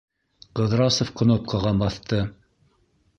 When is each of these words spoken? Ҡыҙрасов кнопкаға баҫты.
Ҡыҙрасов 0.59 1.11
кнопкаға 1.21 1.73
баҫты. 1.83 2.23